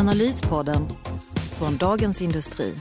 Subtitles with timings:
[0.00, 0.88] Analyspodden
[1.58, 2.74] från Dagens Industri.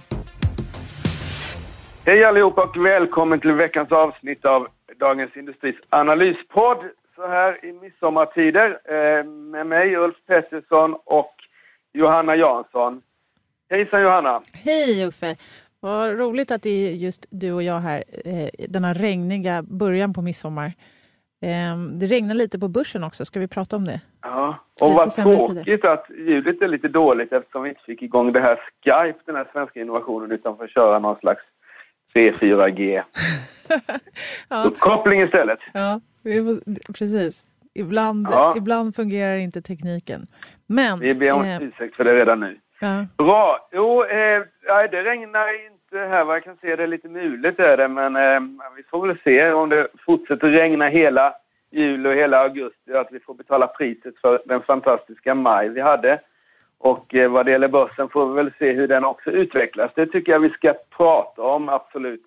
[2.05, 4.67] Hej allihopa och välkommen till veckans avsnitt av
[4.99, 6.77] Dagens Industris analyspodd.
[7.15, 11.35] Så här i midsommartider eh, med mig Ulf Pettersson och
[11.93, 13.01] Johanna Jansson.
[13.69, 14.41] Hejsan Johanna!
[14.51, 15.35] Hej Uffe!
[15.79, 20.21] Vad roligt att det är just du och jag här eh, denna regniga början på
[20.21, 20.73] midsommar.
[21.41, 24.01] Eh, det regnar lite på börsen också, ska vi prata om det?
[24.21, 28.41] Ja, och vad tråkigt att ljudet är lite dåligt eftersom vi inte fick igång det
[28.41, 31.41] här Skype, den här svenska innovationen, utan får köra någon slags
[32.15, 33.01] C4G.
[34.49, 34.63] ja.
[34.63, 35.59] Uppkoppling istället.
[35.73, 36.01] Ja,
[36.99, 37.45] precis.
[37.73, 38.53] Ibland, ja.
[38.57, 40.21] ibland fungerar inte tekniken.
[40.67, 42.59] Men, vi ber om eh, ursäkt för det redan nu.
[42.79, 43.05] Ja.
[43.17, 43.69] Bra.
[43.71, 44.43] Jo, eh,
[44.91, 46.75] det regnar inte här vad jag kan se.
[46.75, 48.39] Det är lite muligt är det, men eh,
[48.77, 51.33] vi får väl se om det fortsätter regna hela
[51.71, 56.21] juli och hela augusti att vi får betala priset för den fantastiska maj vi hade.
[56.77, 59.91] Och eh, vad det gäller börsen får vi väl se hur den också utvecklas.
[59.95, 62.23] Det tycker jag vi ska prata om, absolut.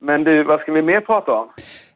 [0.00, 1.50] Men du, vad ska vi mer prata om?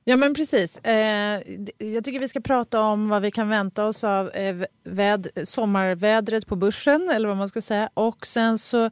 [0.04, 0.78] Ja men precis.
[0.78, 1.40] Eh,
[1.78, 6.46] jag tycker vi ska prata om vad vi kan vänta oss av eh, väd sommarvädret
[6.46, 7.88] på börsen eller vad man ska säga.
[7.94, 8.90] Och sen så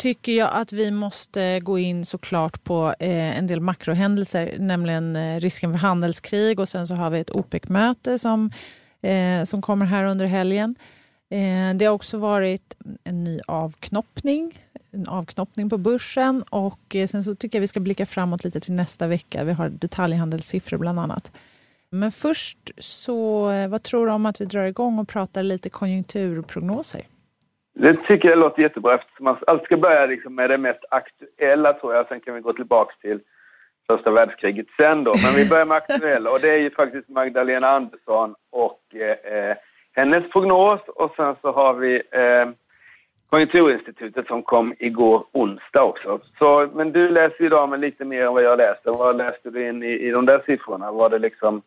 [0.00, 5.40] tycker jag att vi måste gå in såklart på eh, en del makrohändelser, nämligen eh,
[5.40, 8.50] risken för handelskrig och sen så har vi ett OPEC-möte som,
[9.02, 10.74] eh, som kommer här under helgen.
[11.30, 14.58] Eh, det har också varit en ny avknoppning,
[14.90, 18.60] en avknoppning på börsen och eh, sen så tycker jag vi ska blicka framåt lite
[18.60, 19.44] till nästa vecka.
[19.44, 21.32] Vi har detaljhandelssiffror bland annat.
[21.90, 25.70] Men först så, eh, vad tror du om att vi drar igång och pratar lite
[25.70, 27.06] konjunkturprognoser?
[27.74, 31.72] Det tycker jag låter jättebra eftersom man alltid ska börja liksom med det mest aktuella
[31.72, 32.08] tror jag.
[32.08, 33.20] Sen kan vi gå tillbaks till
[33.90, 35.14] första världskriget sen då.
[35.24, 39.56] Men vi börjar med aktuella och det är ju faktiskt Magdalena Andersson och eh, eh
[39.92, 42.48] hennes prognos och sen så har vi eh,
[43.30, 46.20] Konjunkturinstitutet som kom igår onsdag också.
[46.38, 48.90] Så, men du läser idag med lite mer än vad jag läste.
[48.90, 50.92] Vad läste du in i, i de där siffrorna?
[50.92, 51.62] Var det liksom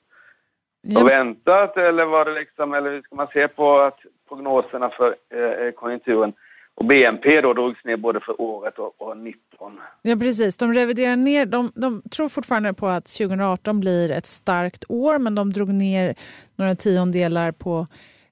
[0.84, 1.04] ja.
[1.04, 5.72] väntat eller var det liksom, eller hur ska man se på att prognoserna för eh,
[5.72, 6.34] konjunkturen
[6.76, 9.80] och BNP då drogs ner både för året och, och 19.
[10.02, 14.84] Ja precis, de reviderar ner, de, de tror fortfarande på att 2018 blir ett starkt
[14.90, 16.16] år men de drog ner
[16.56, 17.86] några tiondelar på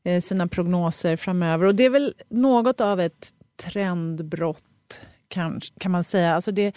[0.03, 3.27] eh, sina prognoser framöver och det är väl något av ett
[3.63, 6.35] trendbrott kan, kan man säga.
[6.35, 6.75] Alltså det,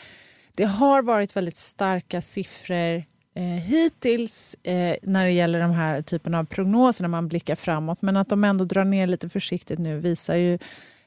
[0.57, 3.03] det har varit väldigt starka siffror
[3.35, 8.03] eh, hittills eh, när det gäller de här typen av prognoser när man blickar framåt.
[8.03, 10.55] Men att de ändå drar ner lite försiktigt nu visar ju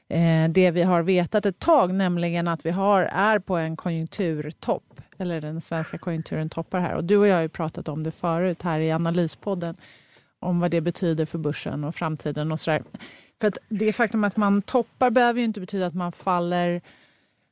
[0.08, 5.00] eh, det vi har vetat ett tag, nämligen att vi har, är på en konjunkturtopp.
[5.18, 6.94] Eller den svenska konjunkturen toppar här.
[6.94, 9.76] Och du och jag har ju pratat om det förut här i Analyspodden.
[10.40, 12.82] Om vad det betyder för börsen och framtiden och sådär.
[13.40, 16.80] För att det faktum att man toppar behöver ju inte betyda att man faller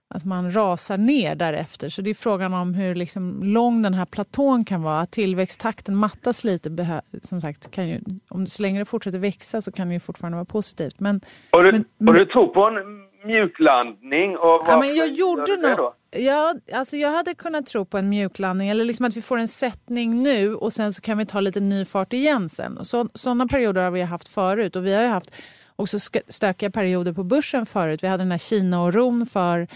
[0.09, 1.89] att man rasar ner därefter.
[1.89, 5.01] Så det är frågan om hur liksom lång den här platån kan vara.
[5.01, 9.73] Att tillväxttakten mattas lite, som sagt, kan ju, om, så länge det fortsätter växa så
[9.73, 11.01] kan det ju fortfarande vara positivt.
[11.01, 14.37] Men, och, du, men, och du tror på en mjuklandning?
[14.37, 15.93] Och ja, men jag gjorde nog...
[16.11, 19.49] Ja, alltså jag hade kunnat tro på en mjuklandning eller liksom att vi får en
[19.49, 22.85] sättning nu och sen så kan vi ta lite ny fart igen sen.
[22.85, 25.35] Så, sådana perioder har vi haft förut och vi har ju haft
[25.77, 28.03] också stökiga perioder på börsen förut.
[28.03, 29.69] Vi hade den här Kina-oron för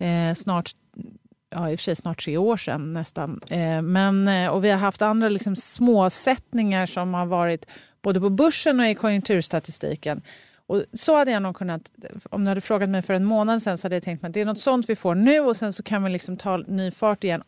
[0.00, 0.70] eh, snart
[1.50, 3.40] ja, i och för sig snart tre år sedan nästan.
[3.50, 7.66] Eh, men, eh, och vi har haft andra liksom, småsättningar som har varit
[8.02, 10.22] både på börsen och i konjunkturstatistiken.
[10.66, 11.90] Och så hade jag nog kunnat,
[12.30, 14.34] om du hade frågat mig för en månad sedan så hade jag tänkt mig att
[14.34, 16.90] det är något sånt vi får nu och sen så kan vi liksom ta ny
[16.90, 17.42] fart igen.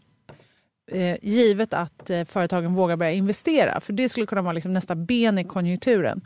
[0.93, 3.81] Eh, givet att eh, företagen vågar börja investera.
[3.81, 6.21] För det skulle kunna vara liksom nästa ben i konjunkturen.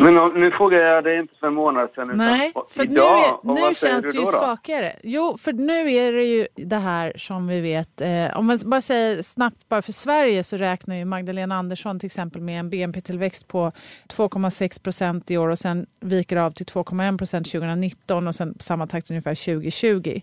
[0.00, 3.40] Men nu frågar jag dig inte för en månad sedan Nej, för idag.
[3.42, 4.96] Nu, är, nu känns det ju då skakigare.
[5.02, 8.00] Jo, för nu är det ju det här som vi vet.
[8.00, 12.06] Eh, om man bara säger snabbt bara för Sverige så räknar ju Magdalena Andersson till
[12.06, 13.70] exempel med en BNP-tillväxt på
[14.08, 18.86] 2,6 procent i år och sen viker av till 2,1 procent 2019 och sen samma
[18.86, 20.20] takt ungefär 2020.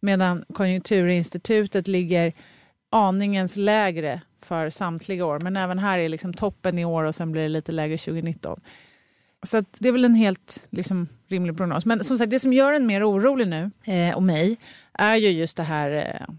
[0.00, 2.32] Medan Konjunkturinstitutet ligger
[2.90, 5.40] aningens lägre för samtliga år.
[5.40, 8.60] Men även här är liksom toppen i år och sen blir det lite lägre 2019.
[9.46, 11.84] Så det är väl en helt liksom, rimlig prognos.
[11.84, 14.56] Men som sagt, det som gör en mer orolig nu, eh, och mig,
[14.92, 16.34] är ju just det här eh,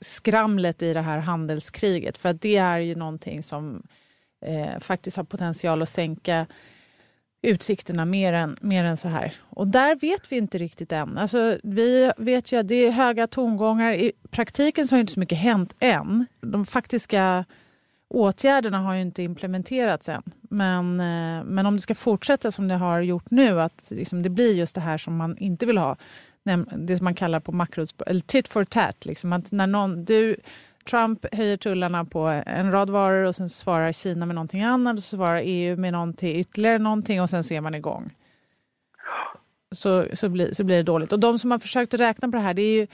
[0.00, 2.18] skramlet i det här handelskriget.
[2.18, 3.82] För att det är ju någonting som
[4.46, 6.46] eh, faktiskt har potential att sänka
[7.42, 9.34] utsikterna mer än, mer än så här.
[9.40, 11.18] Och där vet vi inte riktigt än.
[11.18, 13.92] Alltså, vi vet ju att det är höga tongångar.
[13.92, 16.26] I praktiken så har inte så mycket hänt än.
[16.40, 17.44] De faktiska
[18.08, 20.22] åtgärderna har ju inte implementerats än.
[20.40, 24.30] Men, eh, men om det ska fortsätta som det har gjort nu, att liksom det
[24.30, 25.96] blir just det här som man inte vill ha.
[26.76, 29.06] Det som man kallar på makros, eller tit for tat.
[29.06, 30.36] Liksom att när någon, du,
[30.90, 35.02] Trump höjer tullarna på en rad varor och sen svarar Kina med någonting annat och
[35.04, 38.14] så svarar EU med någonting, ytterligare någonting och sen ser man igång.
[39.74, 41.12] Så, så, blir, så blir det dåligt.
[41.12, 42.86] Och de som har försökt att räkna på det här, det är ju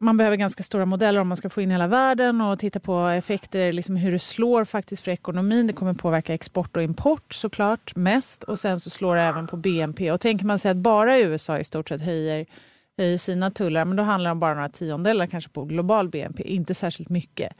[0.00, 3.06] man behöver ganska stora modeller om man ska få in hela världen och titta på
[3.06, 5.66] effekter, liksom hur det slår faktiskt för ekonomin.
[5.66, 9.56] Det kommer påverka export och import såklart mest och sen så slår det även på
[9.56, 10.12] BNP.
[10.12, 12.46] Och tänker man sig att bara USA i stort sett höjer,
[12.98, 16.42] höjer sina tullar, men då handlar det om bara några tiondelar kanske på global BNP,
[16.42, 17.52] inte särskilt mycket.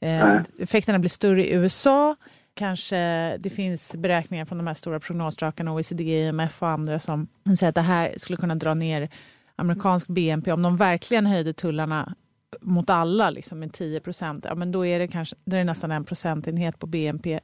[0.00, 2.16] Eh, effekterna blir större i USA.
[2.54, 2.96] Kanske
[3.38, 7.28] det finns beräkningar från de här stora prognosdrakarna, OECD, IMF och andra som
[7.58, 9.08] säger att det här skulle kunna dra ner
[9.56, 12.14] amerikansk BNP, om de verkligen höjde tullarna
[12.60, 16.04] mot alla liksom med 10 procent, ja, då är det, kanske, det är nästan en
[16.04, 17.40] procentenhet på BNP.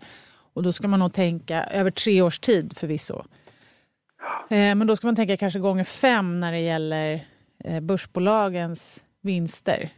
[0.52, 3.22] Och då ska man nog tänka över tre års tid förvisso.
[4.50, 7.26] Eh, men då ska man tänka kanske gånger fem när det gäller
[7.64, 9.90] eh, börsbolagens vinster.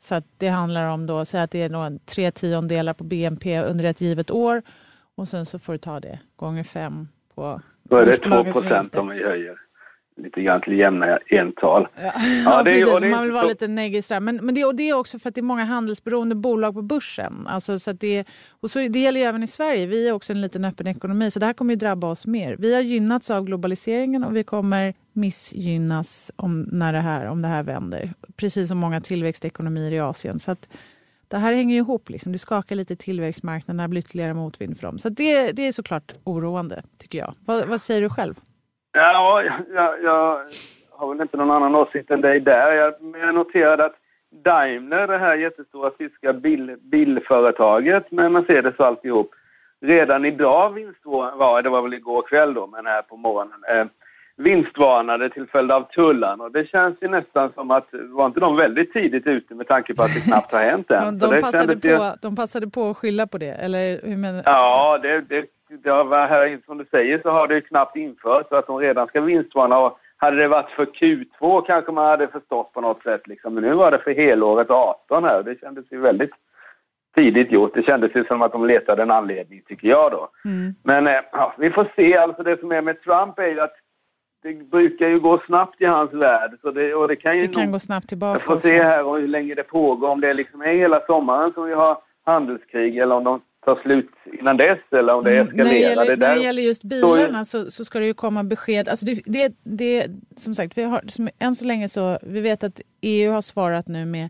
[0.00, 3.60] Så att det handlar om då, säg att det är nog tre tiondelar på BNP
[3.60, 4.62] under ett givet år
[5.16, 8.94] och sen så får du ta det gånger fem på Då är det 2 procent
[8.94, 9.63] om vi höjer
[10.16, 11.88] lite grann till jämna ental.
[11.96, 12.12] Ja,
[12.44, 13.00] ja det, precis.
[13.00, 15.34] Det, man vill vara lite neggig Men, men det, och det är också för att
[15.34, 17.46] det är många handelsberoende bolag på börsen.
[17.46, 18.24] Alltså, så det,
[18.60, 19.86] och så, det gäller ju även i Sverige.
[19.86, 22.56] Vi är också en liten öppen ekonomi så det här kommer ju drabba oss mer.
[22.58, 27.48] Vi har gynnats av globaliseringen och vi kommer missgynnas om, när det här, om det
[27.48, 28.14] här vänder.
[28.36, 30.38] Precis som många tillväxtekonomier i Asien.
[30.38, 30.68] Så att,
[31.28, 32.10] det här hänger ju ihop.
[32.10, 32.32] Liksom.
[32.32, 34.98] Det skakar lite tillväxtmarknaderna, blir ytterligare motvind för dem.
[34.98, 37.34] Så det, det är såklart oroande, tycker jag.
[37.44, 38.34] Vad, vad säger du själv?
[38.94, 39.42] Ja,
[39.74, 40.40] jag, jag
[40.90, 42.72] har väl inte någon annan åsikt än dig där.
[42.72, 43.94] Jag, jag noterade att
[44.44, 49.30] Daimler, det här jättestora tyska bil, bilföretaget med Mercedes och alltihop,
[49.80, 53.86] redan idag vinstvarnade, det var väl igår kväll då, men här på morgonen, eh,
[54.36, 56.44] vinstvarnade till följd av tullarna.
[56.44, 59.94] Och det känns ju nästan som att, var inte de väldigt tidigt ute med tanke
[59.94, 61.18] på att det knappt har hänt än?
[61.18, 61.98] de, passade på, ju...
[62.22, 65.44] de passade på att skylla på det, eller hur menar Ja, det, det
[66.28, 69.78] här, som du säger så har det ju knappt införts att de redan ska vinstvarna.
[69.78, 73.54] Och hade det varit för Q2 kanske man hade förstått på något sätt liksom.
[73.54, 76.30] Men nu var det för helåret 18 här och det kändes ju väldigt
[77.14, 77.74] tidigt gjort.
[77.74, 80.28] Det kändes ju som att de letade en anledning tycker jag då.
[80.44, 80.74] Mm.
[80.82, 82.16] Men eh, ja, vi får se.
[82.16, 83.74] Alltså det som är med Trump är ju att
[84.42, 86.58] det brukar ju gå snabbt i hans värld.
[86.62, 88.68] Så det, och det kan ju det kan nog, gå snabbt tillbaka Jag får också.
[88.68, 90.08] se här hur länge det pågår.
[90.08, 94.10] Om det liksom är hela sommaren som vi har handelskrig eller om de tar slut
[94.40, 95.52] innan dess eller om det eskalerar.
[95.52, 98.14] Mm, när, det gäller, det när det gäller just bilarna så, så, ska det ju
[98.14, 98.88] komma besked.
[98.88, 100.06] Alltså det, det, det,
[100.36, 103.88] som sagt, vi har, som, än så länge så vi vet att EU har svarat
[103.88, 104.28] nu med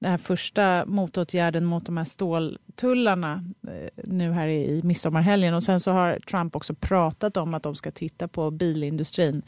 [0.00, 5.54] den här första motåtgärden mot de här ståltullarna eh, nu här i midsommarhelgen.
[5.54, 9.42] Och sen så har Trump också pratat om att de ska titta på bilindustrin.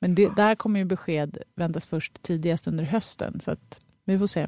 [0.00, 3.40] Men det, där kommer ju besked väntas först tidigast under hösten.
[3.40, 4.46] Så att vi får se.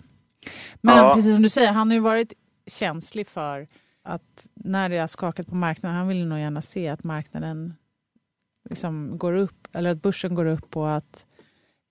[0.81, 1.15] Men ja.
[1.15, 2.33] precis som du säger, han har ju varit
[2.67, 3.67] känslig för
[4.07, 7.75] att när det har skakat på marknaden, han vill nog gärna se att marknaden
[8.71, 11.27] liksom går upp, eller att börsen går upp och att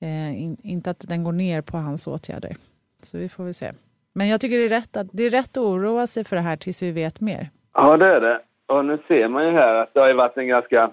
[0.02, 2.56] eh, in, inte att den går ner på hans åtgärder.
[3.04, 3.72] Så vi får väl se.
[4.14, 6.42] Men jag tycker det är, rätt att, det är rätt att oroa sig för det
[6.42, 7.50] här tills vi vet mer.
[7.74, 8.40] Ja, det är det.
[8.68, 10.92] Och nu ser man ju här att det har varit en ganska...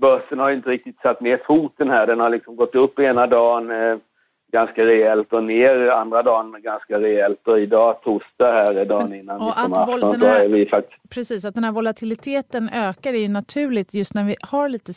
[0.00, 2.06] Börsen har inte riktigt satt ner foten här.
[2.06, 3.98] Den har liksom gått upp ena dagen, eh,
[4.52, 9.44] ganska rejält och ner andra dagen ganska rejält och idag torsdag här är dagen innan
[9.44, 11.02] midsommarafton så är vi faktiskt...
[11.10, 14.92] Precis, att den här volatiliteten ökar är ju naturligt just när vi har lite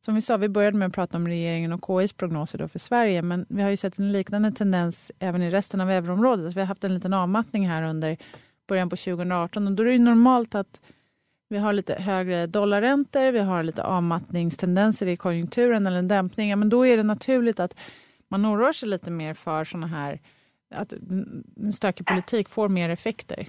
[0.00, 2.78] som vi sa, vi började med att prata om regeringen och KIs prognoser då för
[2.78, 6.56] Sverige, men vi har ju sett en liknande tendens även i resten av euroområdet.
[6.56, 8.16] Vi har haft en liten avmattning här under
[8.68, 10.82] början på 2018 och då är det normalt att
[11.50, 16.58] vi har lite högre dollarräntor, vi har lite avmattningstendenser i konjunkturen eller en dämpning.
[16.58, 17.74] Men då är det naturligt att
[18.30, 20.18] man oroar sig lite mer för såna här,
[20.74, 20.92] att
[21.56, 23.46] en stökig politik får mer effekter.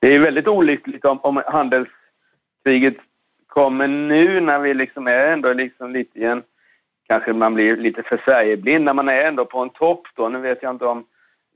[0.00, 2.96] Det är väldigt olyckligt om, om handelskriget
[3.46, 6.42] kommer nu när vi liksom är ändå liksom lite igen,
[7.08, 10.28] kanske man blir lite för Sverigeblind, när man är ändå på en topp då.
[10.28, 11.04] Nu vet jag inte om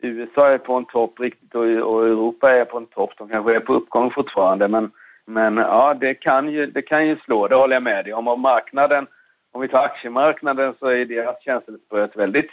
[0.02, 3.10] USA är på en topp riktigt och, och Europa är på en topp.
[3.18, 4.90] De kanske är på uppgång fortfarande men
[5.30, 8.28] men ja, det kan, ju, det kan ju slå, det håller jag med dig om.
[8.28, 9.06] Om marknaden,
[9.52, 12.50] om vi tar aktiemarknaden så är deras känselspröt väldigt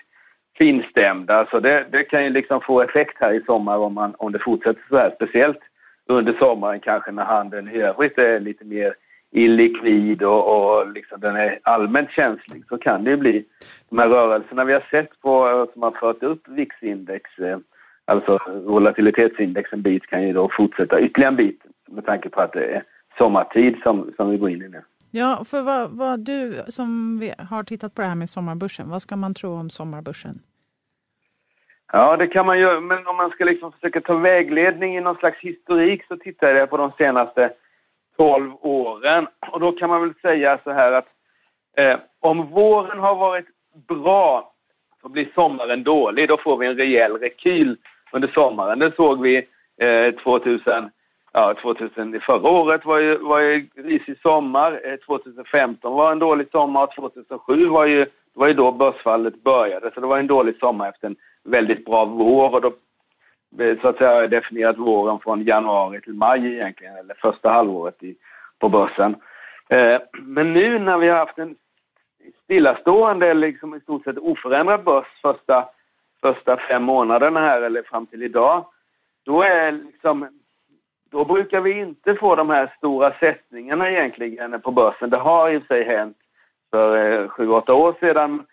[0.57, 1.47] finstämda.
[1.51, 4.39] Så det, det kan ju liksom få effekt här i sommar om, man, om det
[4.39, 5.11] fortsätter så här.
[5.15, 5.59] Speciellt
[6.05, 8.95] under sommaren kanske när handeln i övrigt är lite mer
[9.31, 13.45] illikvid och, och liksom den är allmänt känslig så kan det ju bli
[13.89, 17.57] de här rörelserna vi har sett på som har fört upp VIX-index, eh,
[18.05, 22.53] alltså volatilitetsindex en bit kan ju då fortsätta ytterligare en bit med tanke på att
[22.53, 22.83] det är
[23.17, 24.81] sommartid som, som vi går in i nu.
[25.11, 29.15] Ja, för vad, vad du som har tittat på det här med sommarbörsen, vad ska
[29.15, 30.39] man tro om sommarbörsen?
[31.93, 35.15] Ja, det kan man göra, men om man ska liksom försöka ta vägledning i någon
[35.15, 37.53] slags historik så tittar jag på de senaste
[38.17, 39.27] 12 åren.
[39.51, 41.07] Och då kan man väl säga så här att
[41.77, 43.47] eh, om våren har varit
[43.87, 44.53] bra
[45.01, 46.29] så blir sommaren dålig.
[46.29, 47.77] Då får vi en rejäl rekyl
[48.11, 48.79] under sommaren.
[48.79, 49.47] Det såg vi
[49.81, 50.89] eh, 2000,
[51.37, 54.81] ja, 2000, förra året var ju, var ju risig sommar.
[54.83, 59.91] Eh, 2015 var en dålig sommar och 2007 var ju, var ju då börsfallet började.
[59.93, 62.71] Så det var en dålig sommar efter en väldigt bra vår och då
[63.81, 68.15] så att säga definierat våren från januari till maj egentligen, eller första halvåret i,
[68.59, 69.15] på börsen.
[69.69, 71.55] Eh, men nu när vi har haft en
[72.43, 75.69] stillastående, liksom i stort sett oförändrad börs första,
[76.23, 78.65] första fem månaderna här, eller fram till idag,
[79.25, 80.27] då är liksom
[81.09, 85.09] då brukar vi inte få de här stora sättningarna egentligen på börsen.
[85.09, 86.17] Det har i och för sig hänt
[86.71, 88.45] för eh, sju, åtta år sedan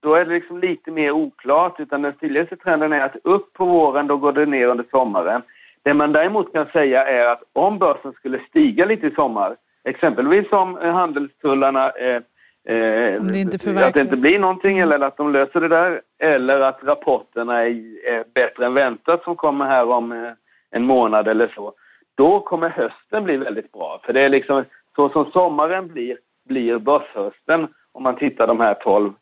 [0.00, 3.64] då är det liksom lite mer oklart utan den tydligaste trenden är att upp på
[3.64, 5.42] våren, då går det ner under sommaren.
[5.82, 10.52] Det man däremot kan säga är att om börsen skulle stiga lite i sommar, exempelvis
[10.52, 12.20] om handelstullarna eh,
[12.68, 16.00] Eh, det att det inte blir någonting eller att de löser det där.
[16.18, 17.68] Eller att rapporterna är,
[18.08, 20.32] är bättre än väntat som kommer här om eh,
[20.70, 21.72] en månad eller så.
[22.16, 24.00] Då kommer hösten bli väldigt bra.
[24.04, 24.64] För det är liksom
[24.96, 26.18] så som sommaren blir,
[26.48, 29.12] blir börshösten om man tittar de här 12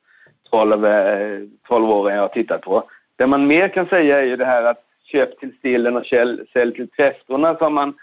[0.51, 0.87] 12,
[1.69, 2.85] 12 åren jag har tittat på.
[3.17, 6.07] Det man mer kan säga är ju det här att köp till sillen och
[6.53, 7.95] sälj till kräftorna som man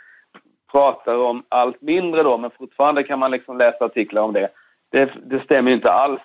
[0.72, 4.50] pratar om allt mindre då, men fortfarande kan man liksom läsa artiklar om det.
[4.90, 6.22] Det, det stämmer ju inte alls.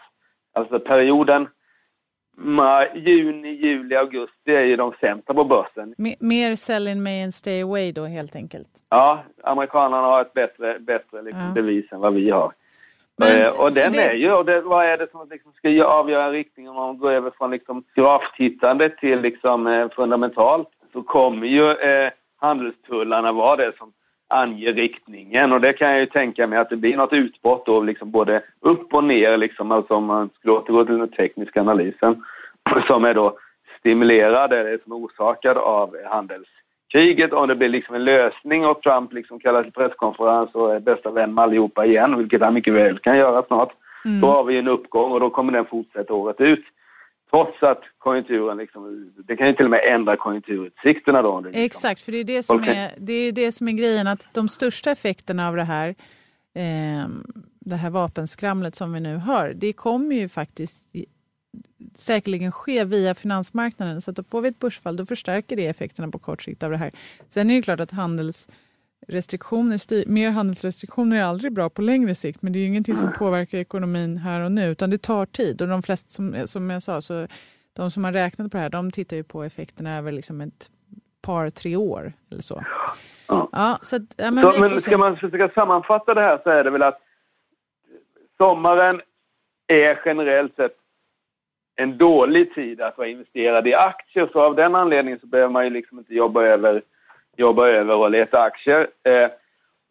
[0.52, 1.48] Alltså perioden
[2.36, 5.94] maj, juni, juli, augusti är ju de sämsta på börsen.
[6.20, 8.68] mer sell in May and stay away då helt enkelt?
[8.90, 11.52] Ja, amerikanerna har ett bättre, bättre liksom ja.
[11.54, 12.52] bevis än vad vi har.
[13.18, 14.02] Men, eh, och den det...
[14.02, 17.12] är ju, och det, vad är det som liksom ska avgöra riktningen om man går
[17.12, 23.72] över från liksom graftittande till liksom eh, fundamentalt så kommer ju eh, handelstullarna vara det
[23.78, 23.92] som
[24.28, 27.80] anger riktningen och det kan jag ju tänka mig att det blir något utbrott då
[27.80, 32.24] liksom både upp och ner liksom, alltså om man skulle återgå till den tekniska analysen
[32.86, 33.38] som är då
[33.78, 36.48] stimulerad, eller som är orsakad av handels
[36.92, 40.80] kriget, om det blir liksom en lösning och Trump liksom kallar till presskonferens och är
[40.80, 43.72] bästa vän med allihopa igen, vilket han mycket väl kan göra snart,
[44.04, 44.20] mm.
[44.20, 46.64] då har vi en uppgång och då kommer den fortsätta året ut.
[47.36, 51.40] Trots att konjunkturen liksom, det kan ju till och med ändra konjunkturutsikterna då.
[51.40, 51.62] Liksom.
[51.62, 54.48] Exakt, för det är det, som är, det är det som är grejen, att de
[54.48, 55.88] största effekterna av det här
[56.54, 57.08] eh,
[57.60, 60.88] det här vapenskramlet som vi nu har, det kommer ju faktiskt
[61.94, 64.00] säkerligen ske via finansmarknaden.
[64.00, 66.70] Så att då får vi ett börsfall, då förstärker det effekterna på kort sikt av
[66.70, 66.90] det här.
[67.28, 67.90] Sen är det klart att
[69.00, 73.12] handelsrestriktioner, mer handelsrestriktioner är aldrig bra på längre sikt, men det är ju ingenting som
[73.12, 75.62] påverkar ekonomin här och nu, utan det tar tid.
[75.62, 77.26] Och de flesta, som, som jag sa, så
[77.72, 80.70] de som har räknat på det här, de tittar ju på effekterna över liksom ett
[81.22, 82.64] par, tre år eller så.
[83.28, 83.48] Ja.
[83.52, 86.70] ja så, ja, men, så men ska man försöka sammanfatta det här så är det
[86.70, 87.00] väl att
[88.36, 89.00] sommaren
[89.66, 90.76] är generellt sett
[91.76, 94.28] en dålig tid att vara investerad i aktier.
[94.32, 96.82] Så av den anledningen så behöver man ju liksom inte jobba över,
[97.36, 98.88] jobba över och leta aktier.
[99.04, 99.30] Eh,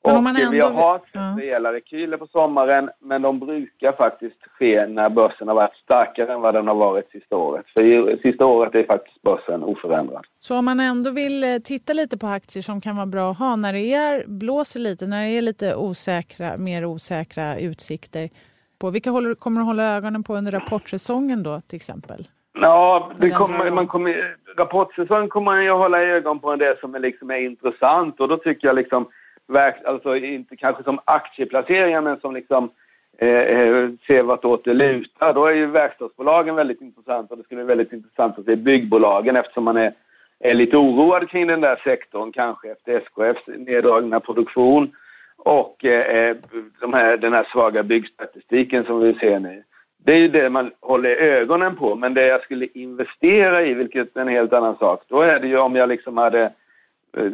[0.06, 0.52] och ändå...
[0.52, 1.36] vi har haft ja.
[1.38, 6.42] rejäla rekyler på sommaren, men de brukar faktiskt ske när börsen har varit starkare än
[6.42, 7.66] vad den har varit sista året.
[7.78, 10.26] För sista året är faktiskt börsen oförändrad.
[10.40, 13.40] Så om man ändå vill eh, titta lite på aktier som kan vara bra att
[13.40, 18.30] ha när det är, blåser lite, när det är lite osäkra, mer osäkra utsikter,
[18.80, 18.90] på?
[18.90, 22.28] Vilka håller, kommer att hålla ögonen på under rapportsäsongen då till exempel?
[22.62, 27.00] Ja, det kommer, man kommer, rapportsäsongen kommer man ju hålla ögon på det som är,
[27.00, 29.08] liksom är intressant och då tycker jag liksom,
[29.86, 32.70] alltså inte kanske som aktieplaceringar men som liksom
[33.18, 35.34] eh, eh se vartåt det lutar.
[35.34, 39.36] Då är ju verkstadsbolagen väldigt intressant och det skulle vara väldigt intressant att se byggbolagen
[39.36, 39.94] eftersom man är,
[40.40, 44.96] är lite oroad kring den där sektorn kanske efter SKFs neddragna produktion
[45.38, 46.36] och eh, eh,
[46.82, 49.64] de här, den här svaga byggstatistiken som vi ser nu.
[50.06, 54.18] Det är ju det man håller ögonen på, men det jag skulle investera i, vilket
[54.18, 56.52] är en helt annan sak, då är det ju om jag liksom hade
[57.18, 57.32] eh,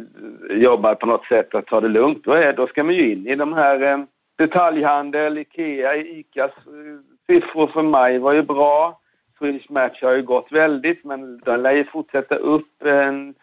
[0.50, 3.26] jobbat på något sätt att ta det lugnt, då, är, då ska man ju in
[3.26, 3.98] i de här eh,
[4.38, 9.00] detaljhandel, Ikea, Icas eh, siffror för maj var ju bra.
[9.38, 12.84] Swedish Match har ju gått väldigt, men den lär ju fortsätta upp.
[12.84, 13.34] En,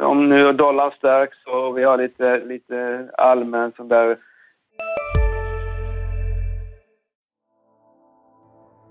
[0.00, 4.16] om nu dollarn stärks och vi har lite, lite allmän sån där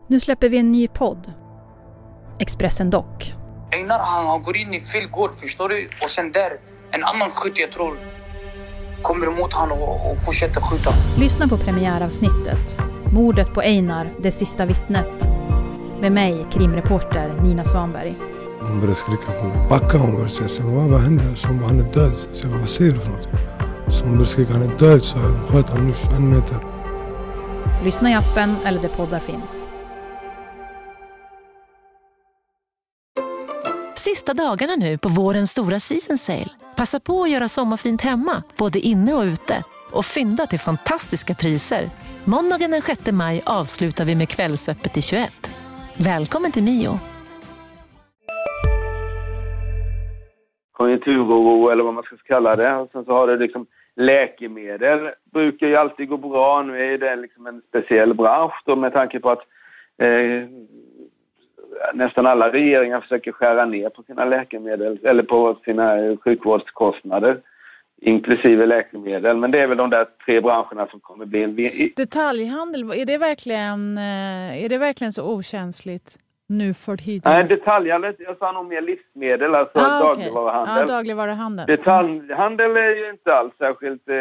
[0.10, 1.32] Nu släpper vi en ny podd.
[2.39, 3.34] Expressen Dock.
[3.72, 5.88] Einar han går in i fel gård, förstår du?
[6.04, 6.51] Och sen där,
[6.92, 7.98] en annan skytt jag tror
[9.01, 10.89] kommer emot honom och, och fortsätter skjuta.
[11.18, 12.80] Lyssna på premiäravsnittet.
[13.13, 15.30] Mordet på Einar, det sista vittnet.
[16.01, 18.16] Med mig, krimreporter Nina Svanberg.
[18.60, 19.70] Hon började skrika på mig.
[19.70, 20.48] Backa hon började säga.
[20.48, 21.36] Så vad, vad hände?
[21.36, 22.13] Så hon bara, han är död.
[22.34, 23.28] Så jag bara, vad säger du för något?
[23.88, 25.04] Så hon började skrika, han är död.
[25.04, 26.58] Så jag sköt han nu en meter.
[27.84, 29.68] Lyssna i appen eller där poddar finns.
[34.20, 36.52] Sista dagarna nu på vårens stora season sale.
[36.76, 39.56] Passa på att göra sommarfint hemma, både inne och ute.
[39.98, 41.84] Och fynda till fantastiska priser.
[42.26, 45.32] Måndagen den 6 maj avslutar vi med Kvällsöppet i 21.
[45.98, 46.94] Välkommen till Mio.
[50.72, 52.76] Konjunkturoro eller vad man ska kalla det.
[52.76, 55.00] Och sen så har det liksom läkemedel.
[55.34, 56.64] brukar ju alltid gå bra.
[56.64, 59.44] Nu är det liksom en speciell bransch då med tanke på att
[60.02, 60.42] eh,
[61.93, 67.41] nästan alla regeringar försöker skära ner på sina läkemedel eller på sina sjukvårdskostnader
[68.01, 69.38] inklusive läkemedel.
[69.38, 71.55] Men det är väl de där tre branscherna som kommer bli en...
[71.95, 76.17] Detaljhandel, är det verkligen, eh, är det verkligen så okänsligt
[76.48, 77.33] nu för tiden?
[77.33, 80.83] Nej, detaljhandel, jag sa nog mer livsmedel, alltså ah, dagligvaruhandel.
[80.83, 80.83] Okay.
[80.83, 81.65] Ah, dagligvaruhandel.
[81.67, 84.15] Detaljhandel är ju inte alls särskilt eh,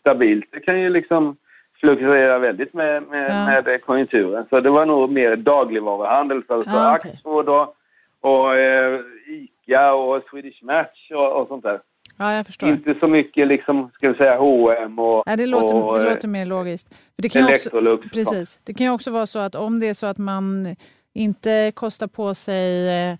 [0.00, 0.48] stabilt.
[0.50, 1.36] Det kan ju liksom
[1.80, 3.62] fluktuerar väldigt med, med, ja.
[3.62, 4.46] med, konjunkturen.
[4.50, 7.12] Så det var nog mer dagligvaruhandel, alltså ja, okay.
[7.12, 7.76] Axfood och,
[8.20, 11.80] och eh, ICA och Swedish Match och, och, sånt där.
[12.18, 12.68] Ja, jag förstår.
[12.68, 15.22] Inte så mycket liksom, ska vi säga H&M och...
[15.26, 16.88] Ja, det låter, och, det låter mer logiskt.
[16.88, 18.04] För det kan Electrolux.
[18.04, 18.60] Också, precis.
[18.64, 20.76] Det kan ju också vara så att om det är så att man
[21.14, 23.16] inte kostar på sig eh,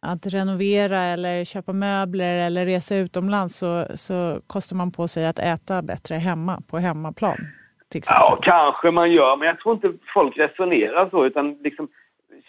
[0.00, 5.38] att renovera eller köpa möbler eller resa utomlands så, så kostar man på sig att
[5.38, 7.46] äta bättre hemma, på hemmaplan
[7.90, 8.26] till exempel?
[8.28, 11.26] Ja, kanske man gör, men jag tror inte folk resonerar så.
[11.26, 11.88] Utan liksom,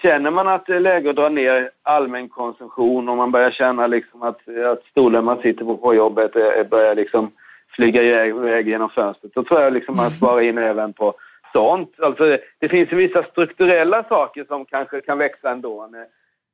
[0.02, 3.88] känner man att det är läge att dra ner allmän konsumtion och man börjar känna
[3.88, 6.34] liksom att, att stolen man sitter på på jobbet
[6.70, 7.32] börjar liksom
[7.76, 11.14] flyga iväg genom fönstret, då tror jag liksom man sparar in även på
[11.54, 12.00] sånt.
[12.00, 15.90] Alltså, det, det finns ju vissa strukturella saker som kanske kan växa ändå.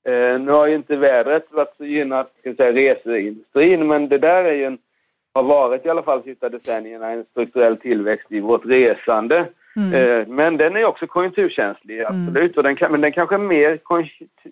[0.08, 4.44] Eh, nu har ju inte vädret varit så gynnat, ska säga, reseindustrin, men det där
[4.44, 4.78] är ju en
[5.38, 9.46] har varit i alla fall de sista decennierna en strukturell tillväxt i vårt resande.
[9.76, 9.94] Mm.
[9.94, 12.08] Eh, men den är också konjunkturkänslig, mm.
[12.08, 12.52] absolut.
[12.52, 12.58] Mm.
[12.58, 13.78] Och den kan, men den kanske är mer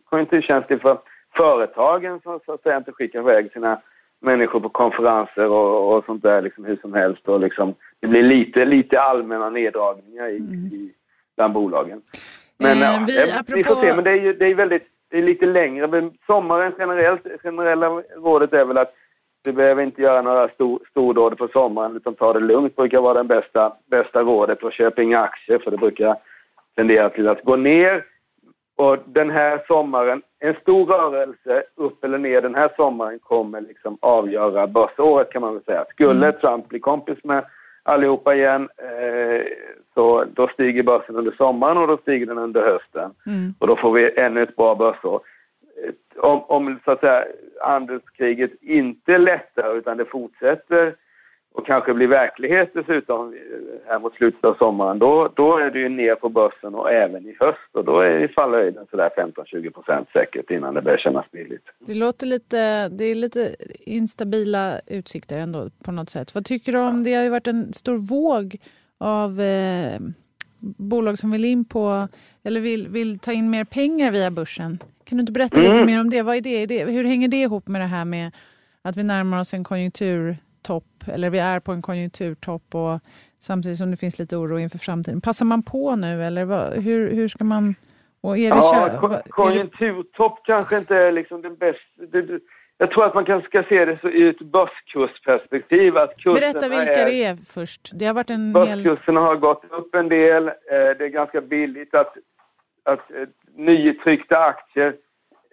[0.05, 0.97] konjunkturkänslig för
[1.35, 3.81] företagen som så att säga inte skickar iväg sina
[4.21, 7.27] människor på konferenser och, och sånt där liksom hur som helst.
[7.27, 10.53] Och liksom, det blir lite, lite allmänna neddragningar i, mm.
[10.53, 10.93] i,
[11.35, 12.01] bland bolagen.
[12.57, 13.57] Men eh, vi, ja, apropå...
[13.57, 16.11] vi får se, men det är ju det är väldigt, det är lite längre.
[16.25, 18.93] Sommaren generellt, generella rådet är väl att
[19.45, 23.23] du behöver inte göra några stor, stordåd på sommaren utan ta det lugnt brukar vara
[23.23, 26.15] det bästa, bästa rådet och köp inga aktier för det brukar
[26.75, 28.03] tendera till att gå ner.
[28.77, 33.97] Och den här sommaren, en stor rörelse upp eller ner den här sommaren kommer liksom
[34.01, 35.85] avgöra börsåret kan man väl säga.
[35.89, 36.39] Skulle mm.
[36.41, 37.45] Trump bli kompis med
[37.83, 39.45] allihopa igen eh,
[39.93, 43.11] så då stiger börsen under sommaren och då stiger den under hösten.
[43.25, 43.53] Mm.
[43.59, 45.21] Och då får vi ännu ett bra börsår
[46.17, 47.25] om, om så att säga,
[47.61, 50.95] andelskriget inte lättar utan det fortsätter
[51.55, 53.35] och kanske blir verklighet dessutom
[53.87, 57.25] här mot slutet av sommaren, då, då är det ju ner på börsen och även
[57.25, 61.65] i höst och då är fallhöjden sådär 15-20 procent säkert innan det börjar kännas billigt.
[61.79, 66.35] Det låter lite, det är lite instabila utsikter ändå på något sätt.
[66.35, 68.57] Vad tycker du om, det har ju varit en stor våg
[68.97, 69.99] av eh,
[70.77, 72.07] bolag som vill in på,
[72.43, 74.79] eller vill, vill ta in mer pengar via börsen.
[75.05, 75.71] Kan du inte berätta mm.
[75.71, 76.21] lite mer om det?
[76.21, 76.85] Vad är det?
[76.85, 78.31] Hur hänger det ihop med det här med
[78.81, 82.99] att vi närmar oss en konjunkturtopp, eller vi är på en konjunkturtopp och
[83.39, 85.21] samtidigt som det finns lite oro inför framtiden.
[85.21, 87.75] Passar man på nu eller vad, hur, hur ska man...
[88.21, 92.39] Och är det ja, konjunkturtopp kanske inte är liksom den bästa...
[92.77, 95.97] Jag tror att man kanske ska se det så i ett börskursperspektiv.
[95.97, 97.91] Att Berätta vilka är, det är först.
[97.93, 99.27] Det har varit en börskurserna hel...
[99.27, 100.47] har gått upp en del.
[100.47, 102.17] Eh, det är ganska billigt att,
[102.83, 104.93] att eh, nytryckta aktier.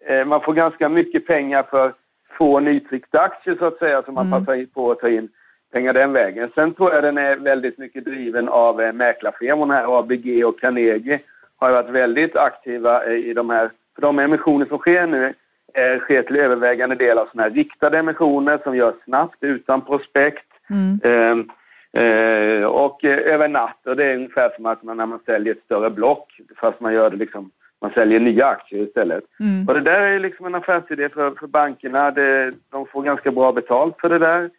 [0.06, 1.92] Eh, man får ganska mycket pengar för
[2.38, 4.38] få nytryckta aktier så att säga, så man mm.
[4.44, 5.28] passar på att ta in
[5.72, 6.50] pengar den vägen.
[6.54, 11.20] Sen tror jag den är väldigt mycket driven av eh, mäklarfirmorna här, ABG och Carnegie
[11.56, 15.34] har varit väldigt aktiva i de här, för de emissioner som sker nu
[15.74, 20.46] eh, sker till övervägande del av sådana här riktade emissioner som görs snabbt utan prospekt.
[20.70, 21.00] Mm.
[21.04, 23.86] Eh, eh, och eh, över natt.
[23.86, 26.94] Och det är ungefär som att man när man säljer ett större block fast man
[26.94, 27.50] gör det liksom
[27.82, 29.24] man säljer nya aktier istället.
[29.40, 29.68] Mm.
[29.68, 32.10] Och det där är liksom en affärsidé för, för bankerna.
[32.10, 34.50] Det, de får ganska bra betalt för det där.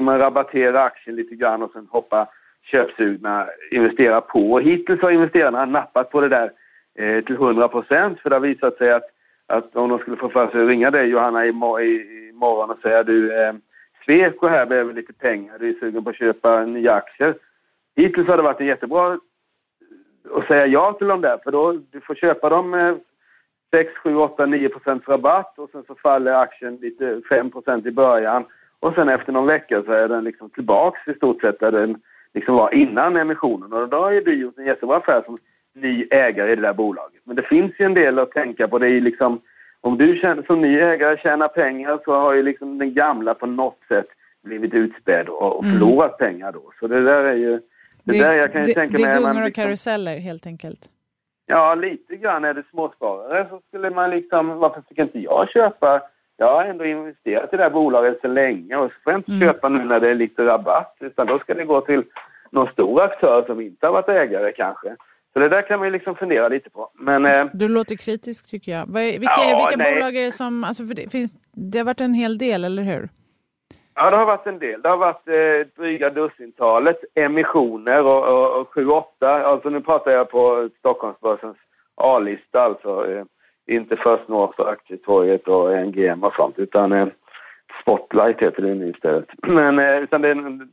[0.00, 2.26] Man rabatterar aktien lite grann och sen hoppar
[2.62, 4.52] köpsugna investera på.
[4.52, 6.52] Och hittills har investerarna nappat på det där
[6.98, 8.20] eh, till 100 procent.
[8.20, 9.10] För det har visat sig att,
[9.46, 12.78] att om de skulle få för sig att ringa dig Johanna imorgon, i, imorgon och
[12.78, 13.52] säga du eh,
[14.04, 17.34] Sweco här behöver lite pengar, du är sugen på att köpa nya aktier.
[17.96, 19.18] Hittills har det varit en jättebra
[20.34, 23.00] att säga ja till dem där för då du får köpa dem med
[23.74, 27.90] 6, 7, 8, 9 procents rabatt och sen så faller aktien lite 5 procent i
[27.90, 28.44] början
[28.80, 32.00] och sen efter någon vecka så är den liksom tillbaks i stort sett där den
[32.34, 35.38] liksom var innan emissionen och då har ju du gjort en jättebra affär som
[35.74, 37.20] ny ägare i det där bolaget.
[37.24, 38.78] Men det finns ju en del att tänka på.
[38.78, 39.40] Det är liksom,
[39.80, 43.46] om du tjänar, som ny ägare tjänar pengar så har ju liksom den gamla på
[43.46, 44.06] något sätt
[44.44, 45.78] blivit utspädd och, och Mm.
[45.78, 46.72] förlorat pengar då.
[46.80, 47.60] Så det där är ju...
[48.06, 49.12] Det, där jag kan ju det, tänka det mig...
[49.12, 50.80] är att man gungor och liksom- karuseller helt enkelt.
[51.46, 56.02] Ja, lite grann är det småsparare så skulle man liksom, varför fick inte jag köpa?
[56.36, 59.32] Jag har ändå investerat i det här bolaget så länge och så får jag inte
[59.32, 59.48] Mm.
[59.48, 62.02] köpa nu när det är lite rabatt utan då ska det gå till
[62.50, 64.96] någon stor aktör som inte har varit ägare kanske.
[65.32, 66.90] Så det där kan man ju liksom fundera lite på.
[66.94, 68.86] Men eh, Du låter kritisk tycker jag.
[68.92, 70.64] Vilka Ja, vilka bolag är det som...
[70.64, 73.08] Alltså det, finns, det har varit en hel del, eller hur?
[73.96, 74.82] Ja, det har varit en del.
[74.82, 79.30] Det har varit eh, dryga dussintalet emissioner och, och, och sju, åtta.
[79.30, 81.56] Alltså nu pratar jag på Stockholmsbörsens
[81.94, 83.10] A-lista alltså.
[83.10, 83.24] Eh,
[83.66, 87.06] inte först North och Aktietorget och NGM och sånt utan eh,
[87.82, 89.28] Spotlight heter det nu istället.
[89.46, 90.70] Men eh, utan det är den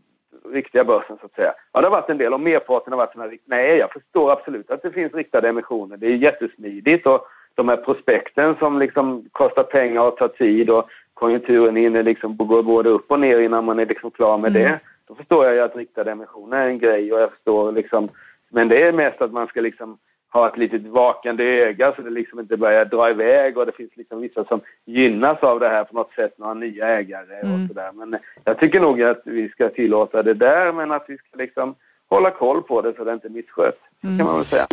[0.53, 1.53] riktiga börsen så att säga.
[1.71, 4.71] Ja, det har varit en del och merparten har varit sådana Nej, jag förstår absolut
[4.71, 5.97] att det finns riktade emissioner.
[5.97, 10.89] Det är jättesmidigt och de här prospekten som liksom kostar pengar och tar tid och
[11.23, 14.63] konjunkturen hinner liksom gå både upp och ner innan man är liksom klar med Mm.
[14.71, 14.79] det.
[15.07, 18.09] Då förstår jag ju att riktade emissioner är en grej och jag förstår liksom
[18.49, 19.97] men det är mest att man ska liksom
[20.33, 23.91] ha ett litet vakande öga så det liksom inte börjar dra iväg och det finns
[23.97, 27.53] liksom vissa som gynnas av det här på något sätt, några nya ägare Mm.
[27.61, 27.91] och sådär.
[27.93, 31.75] Men jag tycker nog att vi ska tillåta det där men att vi ska liksom
[32.09, 33.77] hålla koll på det så det inte missköts.
[34.03, 34.17] Mm.
[34.17, 34.65] kan man väl säga.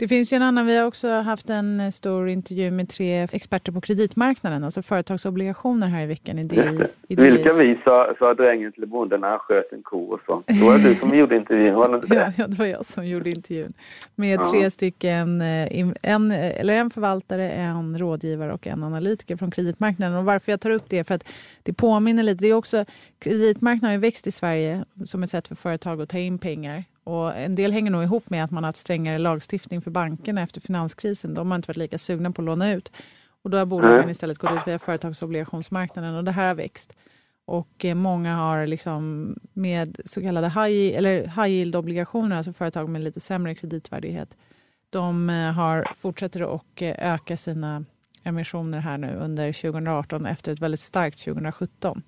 [0.00, 3.26] Det finns ju en annan, vi har också haft en eh, stor intervju med tre
[3.32, 6.58] experter på kreditmarknaden, alltså företagsobligationer här i veckan i, DI,
[7.08, 7.58] i Vilka DIs.
[7.60, 10.42] vi sa, sa drängen till bonden när han sköt en ko och så.
[10.46, 12.34] Det var du som gjorde intervjun, var det inte det?
[12.38, 13.72] ja, det var jag som gjorde intervjun.
[14.14, 14.50] Med Ja.
[14.50, 15.68] tre stycken, eh,
[16.02, 20.16] en, eh, eller en förvaltare, en rådgivare och en analytiker från kreditmarknaden.
[20.16, 21.24] Och varför jag tar upp det är för att
[21.62, 22.44] det påminner lite.
[22.44, 22.84] Det är också,
[23.18, 26.84] kreditmarknaden har ju växt i Sverige som ett sätt för företag att ta in pengar.
[27.04, 30.42] Och en del hänger nog ihop med att man har haft strängare lagstiftning för bankerna
[30.42, 31.34] efter finanskrisen.
[31.34, 32.92] De har inte varit lika sugna på att låna ut.
[33.42, 36.96] Och då har bolagen istället gått ut via företagsobligationsmarknaden och det här har växt.
[37.44, 43.02] Och eh, många har liksom med så kallade high, eller high yield-obligationer, alltså företag med
[43.02, 44.36] lite sämre kreditvärdighet,
[44.90, 47.84] de eh, har, fortsätter att eh, öka sina
[48.24, 52.02] emissioner här nu under 2018 efter ett väldigt starkt 2017.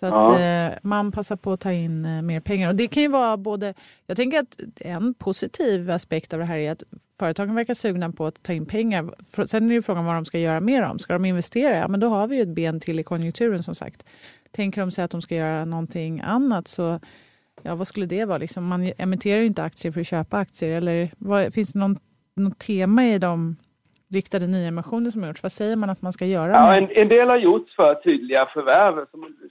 [0.00, 0.40] Så att Ja.
[0.40, 2.68] eh, man passar på att ta in eh, mer pengar.
[2.68, 3.74] Och det kan ju vara både,
[4.06, 6.82] jag tänker att en positiv aspekt av det här är att
[7.18, 9.14] företagen verkar sugna på att ta in pengar.
[9.46, 10.98] Sen är det frågan vad de ska göra mer om.
[10.98, 11.76] Ska de investera?
[11.76, 14.04] Ja, men då har vi ju ett ben till i konjunkturen som sagt.
[14.50, 17.00] Tänker de sig att de ska göra någonting annat så
[17.62, 18.38] ja, vad skulle det vara?
[18.38, 20.70] Liksom, man emitterar ju inte aktier för att köpa aktier.
[20.70, 21.98] Eller vad, finns det någon,
[22.36, 23.56] något tema i de
[24.14, 25.42] riktade nyemissioner som har gjorts?
[25.42, 26.50] Vad säger man att man ska göra?
[26.52, 28.94] Ja, en, en del har gjorts för tydliga förvärv.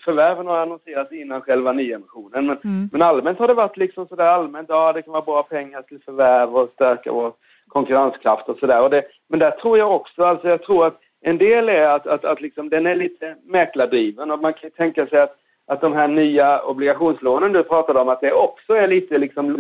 [0.06, 2.46] Förvärven har annonserats innan själva nyemissionen.
[2.48, 2.90] Men, Mm.
[2.92, 6.00] men allmänt har det varit liksom sådär allmänt, ja det kan vara bra pengar till
[6.06, 7.34] förvärv och stärka vår
[7.68, 9.04] konkurrenskraft och sådär.
[9.30, 12.42] Men där tror jag också, alltså jag tror att en del är att, att, att
[12.42, 15.36] liksom, den är lite mäklardriven och man kan tänka sig att,
[15.68, 19.56] att de här nya obligationslånen du pratade om, att det också är lite liksom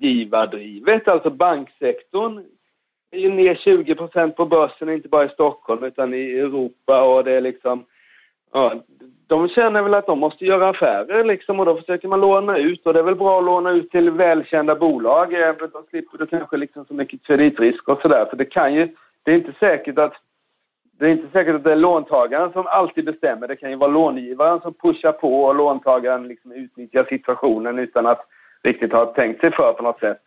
[0.00, 2.44] långivardrivet, alltså banksektorn
[3.16, 7.32] är ju ner 20% på börsen, inte bara i Stockholm utan i Europa och det
[7.32, 7.84] är liksom...
[8.52, 8.74] Ja,
[9.26, 12.86] de känner väl att de måste göra affärer liksom och då försöker man låna ut
[12.86, 15.30] och det är väl bra att låna ut till välkända bolag.
[15.30, 18.26] för Då slipper du kanske liksom så mycket kreditrisk och sådär.
[18.30, 18.88] För det kan ju...
[19.22, 20.12] Det är inte säkert att...
[20.98, 23.48] Det är inte säkert att det är låntagaren som alltid bestämmer.
[23.48, 28.26] Det kan ju vara långivaren som pushar på och låntagaren liksom utnyttjar situationen utan att
[28.62, 30.22] riktigt ha tänkt sig för på något sätt.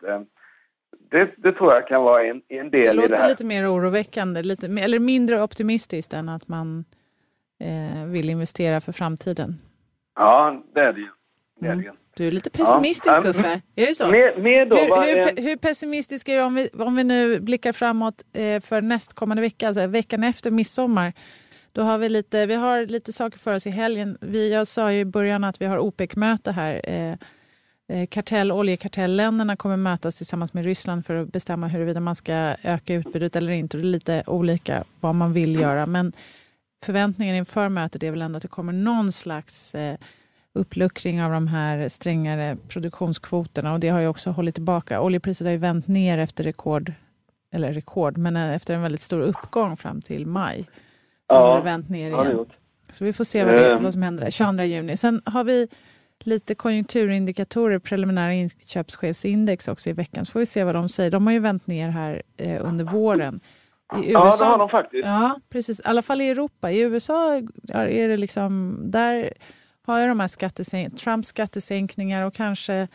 [1.10, 3.28] Det, det tror jag kan vara en, en Det del i det låter här.
[3.28, 6.84] lite mer oroväckande, lite, eller mindre optimistiskt än att man
[7.60, 9.58] eh, vill investera för framtiden.
[10.16, 11.08] Ja, det är det ju.
[11.60, 11.96] Det är det Mm.
[12.16, 13.30] Du är lite pessimistisk Ja.
[13.30, 14.10] Uffe, är det så?
[14.10, 14.76] Mer, mer då?
[14.76, 18.82] Hur, hur, hur pessimistisk är du om vi, om vi nu blickar framåt eh, för
[18.82, 21.12] nästkommande vecka, alltså veckan efter midsommar?
[21.72, 24.18] Då har vi lite, vi har lite saker för oss i helgen.
[24.20, 26.80] Vi, jag sa ju i början att vi har OPEC-möte här.
[26.84, 27.14] Eh,
[28.10, 33.36] kartell, oljekartelländerna kommer mötas tillsammans med Ryssland för att bestämma huruvida man ska öka utbudet
[33.36, 33.76] eller inte.
[33.76, 35.86] Det är lite olika vad man vill göra.
[35.86, 36.12] Men
[36.84, 39.96] förväntningen inför mötet är väl ändå att det kommer någon slags eh,
[40.54, 45.00] uppluckring av de här strängare produktionskvoterna och det har ju också hållit tillbaka.
[45.00, 46.92] Oljepriset har ju vänt ner efter rekord,
[47.52, 50.64] eller rekord, men eh, efter en väldigt stor uppgång fram till maj.
[51.30, 52.46] Så Ja, har det vänt ner igen.
[52.90, 53.82] Så vi får se vad, det, Ehm.
[53.82, 54.96] vad som händer där, 22 juni.
[54.96, 55.68] Sen har vi
[56.26, 60.24] lite konjunkturindikatorer, preliminära inköpschefsindex också i veckan.
[60.24, 61.10] Så får vi se vad de säger.
[61.10, 63.40] De har ju vänt ner här eh, under våren.
[64.04, 65.04] I Ja, USA, det har de faktiskt.
[65.06, 65.80] Ja, precis.
[65.80, 66.70] I alla fall i Europa.
[66.70, 67.34] I USA
[67.68, 69.32] är det liksom, där
[69.86, 72.88] har ju de här skattesänk- Trumps skattesänkningar och kanske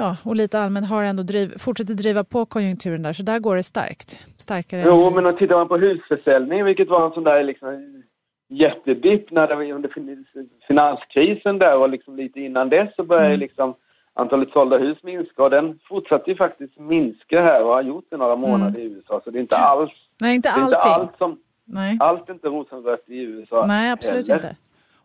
[0.00, 3.56] Ja, och lite allmänt har ändå driv, fortsätter driva på konjunkturen där, så där går
[3.56, 4.26] det starkt.
[4.36, 8.02] Starkare Jo, men tittar man på husförsäljning, vilket var en sån där liksom
[8.48, 10.26] jättedipp när det var under fin-
[10.68, 13.40] finanskrisen där och liksom lite innan dess så började Mm.
[13.40, 13.74] liksom
[14.14, 18.16] antalet sålda hus minska och den fortsatte ju faktiskt minska här och har gjort det
[18.16, 19.20] några månader i USA.
[19.24, 20.74] Så det är inte alls, Nej, inte är inte Mm.
[20.74, 20.92] allting.
[20.92, 21.96] allt som, Nej.
[22.00, 23.64] allt är inte rosenrött i USA.
[23.66, 24.42] Nej, absolut heller.
[24.44, 24.56] inte.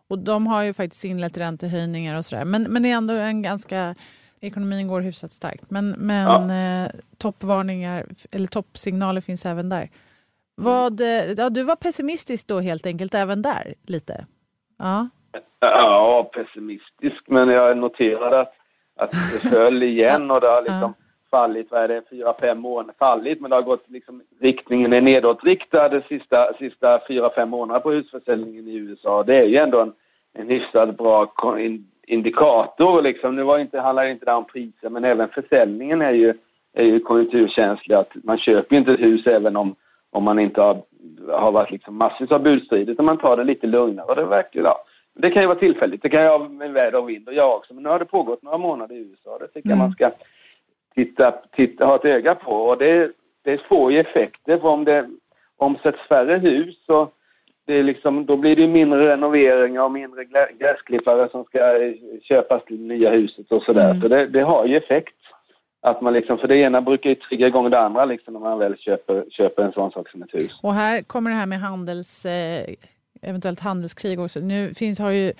[0.08, 2.44] Och de har ju faktiskt inlett räntehöjningar och sådär.
[2.44, 3.94] Men, men det är ändå en ganska...
[4.40, 5.70] Ekonomin går hyfsat starkt.
[5.70, 6.50] Men, men
[6.84, 9.88] eh, toppvarningar, eller toppsignaler finns även där.
[10.54, 14.24] Vad, eh, ja, du var pessimistisk då helt enkelt även där lite?
[14.78, 15.08] Ja.
[15.60, 18.54] Ja, pessimistisk, men jag noterade att,
[18.96, 20.94] att det föll igen och det har liksom
[21.30, 25.00] fallit, vad är det, fyra, fem månader, fallit, men det har gått liksom, riktningen är
[25.00, 29.22] nedåtriktad de sista, sista fyra, fem månaderna på husförsäljningen i USA.
[29.22, 29.92] Det är ju ändå en,
[30.32, 31.32] en hyfsat bra
[32.06, 33.36] indikator liksom.
[33.36, 36.34] Nu var inte, handlar det inte där om priser, men även försäljningen är ju,
[36.72, 37.96] är ju konjunkturkänslig.
[37.96, 39.74] Att man köper ju inte ett hus även om,
[40.14, 40.82] om man inte har,
[41.28, 44.06] har varit liksom massvis av budstrid, utan man tar det lite lugnare.
[44.06, 46.02] Och det verkar, ja, det kan ju vara tillfälligt.
[46.02, 47.74] Det kan ju ha med väder och vind och jag också.
[47.74, 49.38] Men nu har det pågått några månader i USA.
[49.38, 50.10] Det tycker jag man ska
[50.94, 52.52] titta, titta, ha ett öga på.
[52.52, 54.58] Och det, det får ju effekter.
[54.58, 55.08] För om det
[55.56, 57.08] omsätts färre hus så
[57.66, 60.24] det är liksom, då blir det mindre renoveringar och mindre
[60.58, 61.58] gräsklippare som ska
[62.22, 64.00] köpas till nya huset och sådär.
[64.00, 65.14] Så det, det har ju effekt.
[65.84, 68.58] Att man liksom, för det ena brukar ju trigga igång det andra liksom när man
[68.58, 70.58] väl köper, köper en sån sak som ett hus.
[70.62, 72.74] Och här kommer det här med handels, eh,
[73.22, 74.40] eventuellt handelskrig också.
[74.40, 75.32] Nu finns, har ju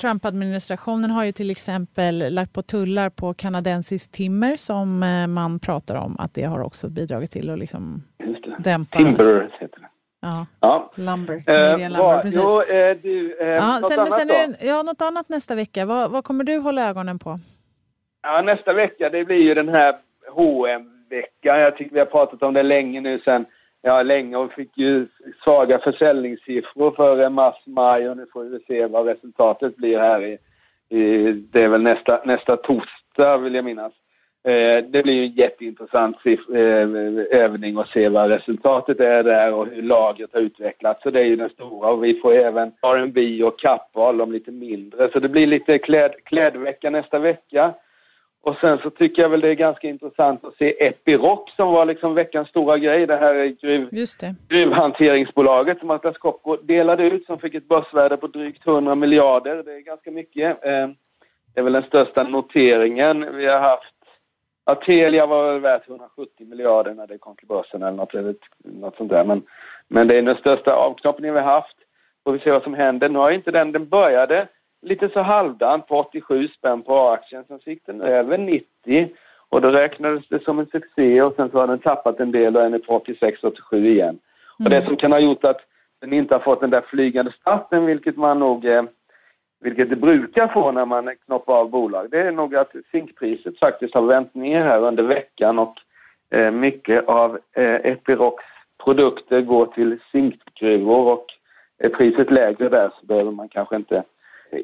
[0.00, 5.94] Trump-administrationen har ju till exempel lagt på tullar på kanadensiskt timmer som eh, man pratar
[5.94, 8.02] om att det har också bidragit till att liksom
[8.58, 9.88] dämpa Timber heter det.
[10.20, 10.92] ja, Ja.
[10.94, 11.34] lumber.
[11.34, 12.22] Eh, Canadian lumber bra.
[12.22, 12.42] precis.
[12.44, 14.34] Jo, eh, du, eh, ja, något sen, annat sen då?
[14.34, 15.86] är det, ja, något annat nästa vecka.
[15.86, 17.38] Vad, vad kommer du hålla ögonen på?
[18.30, 19.96] Ja, nästa vecka det blir ju den här
[20.36, 23.46] hm veckan Jag tycker vi har pratat om det länge nu sen,
[23.82, 25.06] ja länge och fick ju
[25.44, 30.38] svaga försäljningssiffror för mars, maj och nu får vi se vad resultatet blir här i,
[30.98, 33.92] i det är väl nästa, nästa torsdag vill jag minnas.
[34.44, 39.52] Eh, det blir ju en jätteintressant siff- eh, övning att se vad resultatet är där
[39.52, 41.02] och hur lagret har utvecklats.
[41.02, 44.50] Så det är ju den stora och vi får även R&B och Kappahl, de lite
[44.50, 45.08] mindre.
[45.12, 47.74] Så det blir lite kläd, klädvecka nästa vecka.
[48.42, 51.84] Och sen så tycker jag väl det är ganska intressant att se Epiroc som var
[51.84, 53.06] liksom veckans stora grej.
[53.06, 54.34] Det här gruv, Just det.
[54.48, 59.62] gruvhanteringsbolaget som Atlas Copco delade ut som fick ett börsvärde på drygt 100 miljarder.
[59.62, 60.64] Det är ganska mycket.
[60.64, 60.88] Eh,
[61.54, 63.94] Det är väl den största noteringen vi har haft.
[64.66, 68.34] Ja, Telia var väl värt 170 miljarder när det kom till börsen eller något, eller
[68.64, 69.24] något sånt där.
[69.24, 69.42] Men,
[69.88, 71.76] men det är den största avknoppningen vi har haft.
[72.24, 73.08] Får vi se vad som händer.
[73.08, 74.46] Nu har inte den, den började
[74.82, 77.44] lite så halvdant på 87 spänn på aktien.
[77.48, 79.10] Sen gick den över 90
[79.48, 82.56] och då räknades det som en succé och sen så har den tappat en del
[82.56, 84.18] och är nu på 86-87 igen.
[84.64, 85.60] Och det som kan ha gjort att
[86.00, 88.82] den inte har fått den där flygande starten, vilket man nog eh,
[89.60, 93.94] vilket det brukar få när man knoppar av bolag, det är nog att zinkpriset faktiskt
[93.94, 95.74] har vänt ner här under veckan och
[96.30, 98.44] eh, mycket av eh, Epirocs
[98.84, 101.26] produkter går till zinkgruvor och
[101.78, 104.02] är priset lägre där så behöver man kanske inte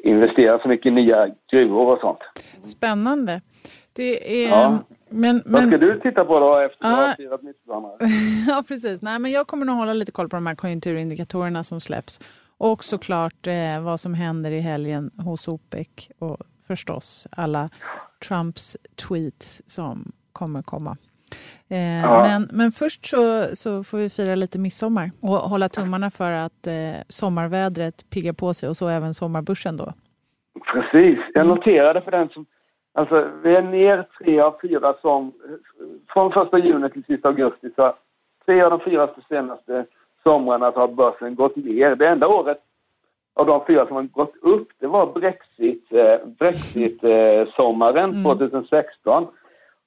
[0.03, 2.19] investera så mycket i nya gruvor och sånt.
[2.61, 3.41] Spännande.
[3.93, 4.49] Det är...
[4.49, 4.77] Ja.
[5.09, 7.05] Men, Vad ska men, du titta på då efter att Ja.
[7.07, 7.91] ha firat midsommar?
[8.47, 9.01] ja, precis.
[9.01, 12.19] Nej, men jag kommer nog hålla lite koll på de här konjunkturindikatorerna som släpps.
[12.57, 15.87] Och såklart eh, vad som händer i helgen hos OPEC
[16.19, 17.69] och förstås alla
[18.27, 20.97] Trumps tweets som kommer komma.
[21.69, 22.23] Eh, Ja.
[22.23, 26.67] men, men först så, så får vi fira lite midsommar och hålla tummarna för att
[26.67, 29.93] eh, sommarvädret piggar på sig och så även sommarbörsen då.
[30.73, 31.19] Precis.
[31.33, 32.45] Jag noterade för den som...
[32.97, 35.31] Alltså, vi är ner tre av fyra som...
[36.13, 37.93] Från första juni till sista augusti så
[38.45, 39.85] tre av de fyra senaste
[40.23, 41.95] somrarna så har börsen gått ner.
[41.95, 42.57] Det enda året
[43.33, 48.23] av de fyra som har gått upp, det var Brexit, eh, Brexit-sommaren Mm.
[48.23, 49.27] 2016.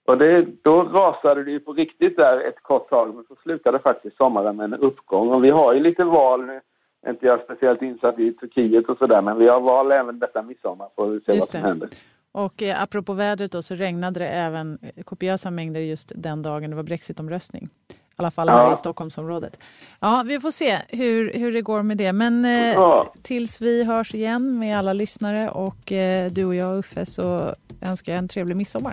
[0.08, 3.78] Och det, då rasade det ju på riktigt där ett kort tag, men så slutade
[3.78, 5.28] faktiskt sommaren med en uppgång.
[5.28, 6.60] Och vi har ju lite val nu,
[7.08, 10.88] inte jag speciellt insatt i Turkiet och sådär, men vi har val även detta midsommar,
[10.96, 11.68] får vi se Just vad som det.
[11.68, 11.88] händer.
[12.32, 16.70] Och eh, apropå vädret då, så regnade det även eh, kopiösa mängder just den dagen
[16.70, 17.68] det var brexitomröstning.
[17.90, 18.72] I alla fall här Ja.
[18.72, 19.58] i Stockholmsområdet.
[20.00, 22.12] Ja, vi får se hur, hur det går med det.
[22.12, 23.12] Men eh, Ja.
[23.22, 28.12] tills vi hörs igen med alla lyssnare och eh, du och jag Uffe så önskar
[28.12, 28.92] jag en trevlig midsommar.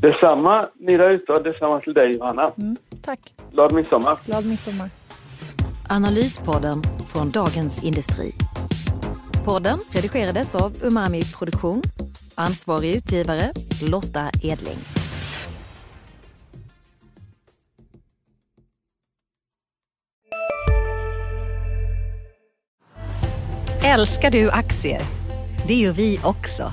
[0.00, 2.52] Detsamma ni där ute och detsamma till dig Johanna.
[2.58, 3.34] Mm, tack.
[3.52, 4.18] Glad midsommar!
[4.26, 4.90] Glad midsommar.
[5.88, 6.82] Analyspodden
[7.12, 8.32] från Dagens Industri.
[9.44, 11.82] Podden redigerades av Umami Produktion.
[12.34, 13.52] Ansvarig utgivare
[13.90, 14.78] Lotta Edling.
[23.84, 25.00] Älskar du aktier?
[25.66, 26.72] Det gör vi också.